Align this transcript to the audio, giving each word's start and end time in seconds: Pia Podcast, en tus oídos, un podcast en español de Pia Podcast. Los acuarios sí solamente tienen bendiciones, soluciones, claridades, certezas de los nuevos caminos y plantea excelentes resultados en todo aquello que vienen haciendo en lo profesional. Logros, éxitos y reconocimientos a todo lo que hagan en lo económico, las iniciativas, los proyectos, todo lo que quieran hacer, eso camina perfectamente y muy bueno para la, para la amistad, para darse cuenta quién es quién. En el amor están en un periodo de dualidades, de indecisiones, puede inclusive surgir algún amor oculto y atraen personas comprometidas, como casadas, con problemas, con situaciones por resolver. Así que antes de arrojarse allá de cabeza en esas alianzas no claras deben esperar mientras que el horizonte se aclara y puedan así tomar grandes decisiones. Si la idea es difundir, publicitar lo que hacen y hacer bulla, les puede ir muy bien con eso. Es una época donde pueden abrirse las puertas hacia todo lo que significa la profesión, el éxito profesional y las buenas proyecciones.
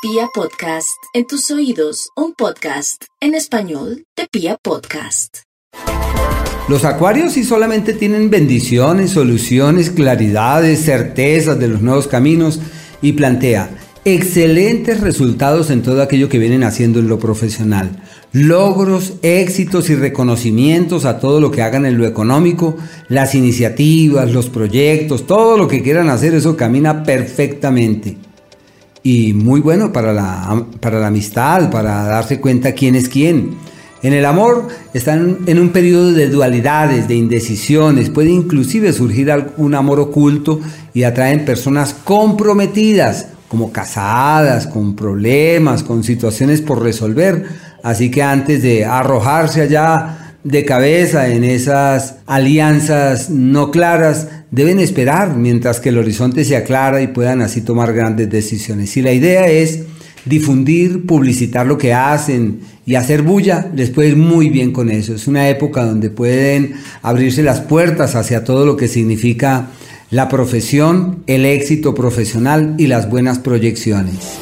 Pia 0.00 0.28
Podcast, 0.32 1.02
en 1.12 1.26
tus 1.26 1.50
oídos, 1.50 2.10
un 2.14 2.32
podcast 2.32 3.02
en 3.20 3.34
español 3.34 4.04
de 4.16 4.28
Pia 4.30 4.56
Podcast. 4.62 5.38
Los 6.68 6.84
acuarios 6.84 7.32
sí 7.32 7.42
solamente 7.42 7.94
tienen 7.94 8.30
bendiciones, 8.30 9.10
soluciones, 9.10 9.90
claridades, 9.90 10.84
certezas 10.84 11.58
de 11.58 11.66
los 11.66 11.80
nuevos 11.80 12.06
caminos 12.06 12.60
y 13.02 13.14
plantea 13.14 13.70
excelentes 14.04 15.00
resultados 15.00 15.68
en 15.70 15.82
todo 15.82 16.00
aquello 16.00 16.28
que 16.28 16.38
vienen 16.38 16.62
haciendo 16.62 17.00
en 17.00 17.08
lo 17.08 17.18
profesional. 17.18 18.00
Logros, 18.30 19.14
éxitos 19.22 19.90
y 19.90 19.96
reconocimientos 19.96 21.06
a 21.06 21.18
todo 21.18 21.40
lo 21.40 21.50
que 21.50 21.62
hagan 21.62 21.86
en 21.86 21.98
lo 21.98 22.06
económico, 22.06 22.76
las 23.08 23.34
iniciativas, 23.34 24.30
los 24.30 24.48
proyectos, 24.48 25.26
todo 25.26 25.58
lo 25.58 25.66
que 25.66 25.82
quieran 25.82 26.08
hacer, 26.08 26.34
eso 26.34 26.56
camina 26.56 27.02
perfectamente 27.02 28.27
y 29.08 29.32
muy 29.32 29.60
bueno 29.60 29.90
para 29.90 30.12
la, 30.12 30.66
para 30.80 31.00
la 31.00 31.06
amistad, 31.06 31.70
para 31.70 32.04
darse 32.04 32.40
cuenta 32.40 32.72
quién 32.72 32.94
es 32.94 33.08
quién. 33.08 33.56
En 34.02 34.12
el 34.12 34.26
amor 34.26 34.68
están 34.92 35.38
en 35.46 35.58
un 35.58 35.70
periodo 35.70 36.12
de 36.12 36.28
dualidades, 36.28 37.08
de 37.08 37.14
indecisiones, 37.14 38.10
puede 38.10 38.28
inclusive 38.28 38.92
surgir 38.92 39.32
algún 39.32 39.74
amor 39.74 39.98
oculto 39.98 40.60
y 40.92 41.04
atraen 41.04 41.46
personas 41.46 41.94
comprometidas, 42.04 43.28
como 43.48 43.72
casadas, 43.72 44.66
con 44.66 44.94
problemas, 44.94 45.82
con 45.82 46.04
situaciones 46.04 46.60
por 46.60 46.82
resolver. 46.82 47.46
Así 47.82 48.10
que 48.10 48.22
antes 48.22 48.62
de 48.62 48.84
arrojarse 48.84 49.62
allá 49.62 50.17
de 50.44 50.64
cabeza 50.64 51.28
en 51.28 51.44
esas 51.44 52.16
alianzas 52.26 53.28
no 53.30 53.70
claras 53.70 54.28
deben 54.50 54.78
esperar 54.78 55.36
mientras 55.36 55.80
que 55.80 55.90
el 55.90 55.98
horizonte 55.98 56.44
se 56.44 56.56
aclara 56.56 57.02
y 57.02 57.08
puedan 57.08 57.42
así 57.42 57.60
tomar 57.60 57.92
grandes 57.92 58.30
decisiones. 58.30 58.90
Si 58.90 59.02
la 59.02 59.12
idea 59.12 59.48
es 59.48 59.80
difundir, 60.24 61.06
publicitar 61.06 61.66
lo 61.66 61.78
que 61.78 61.92
hacen 61.92 62.60
y 62.86 62.94
hacer 62.94 63.22
bulla, 63.22 63.70
les 63.74 63.90
puede 63.90 64.10
ir 64.10 64.16
muy 64.16 64.48
bien 64.48 64.72
con 64.72 64.90
eso. 64.90 65.14
Es 65.14 65.26
una 65.26 65.48
época 65.48 65.84
donde 65.84 66.10
pueden 66.10 66.74
abrirse 67.02 67.42
las 67.42 67.60
puertas 67.60 68.14
hacia 68.14 68.44
todo 68.44 68.64
lo 68.64 68.76
que 68.76 68.88
significa 68.88 69.68
la 70.10 70.28
profesión, 70.28 71.22
el 71.26 71.44
éxito 71.44 71.94
profesional 71.94 72.74
y 72.78 72.86
las 72.86 73.10
buenas 73.10 73.38
proyecciones. 73.38 74.38